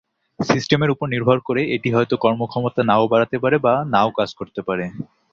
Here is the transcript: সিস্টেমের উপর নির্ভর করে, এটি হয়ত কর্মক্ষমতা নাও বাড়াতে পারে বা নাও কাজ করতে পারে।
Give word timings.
সিস্টেমের 0.39 0.93
উপর 0.93 1.05
নির্ভর 1.07 1.37
করে, 1.39 1.61
এটি 1.75 1.89
হয়ত 1.91 2.11
কর্মক্ষমতা 2.15 2.81
নাও 2.83 3.05
বাড়াতে 3.07 3.37
পারে 3.39 3.57
বা 3.57 3.73
নাও 3.93 4.09
কাজ 4.17 4.29
করতে 4.39 4.61
পারে। 4.67 4.85